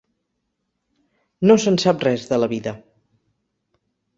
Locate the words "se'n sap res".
1.65-2.27